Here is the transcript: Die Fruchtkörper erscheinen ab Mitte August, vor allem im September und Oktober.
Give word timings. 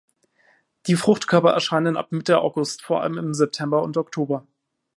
Die 0.87 0.95
Fruchtkörper 0.95 1.51
erscheinen 1.51 1.95
ab 1.95 2.11
Mitte 2.11 2.39
August, 2.39 2.81
vor 2.81 3.03
allem 3.03 3.19
im 3.19 3.35
September 3.35 3.83
und 3.83 3.97
Oktober. 3.97 4.47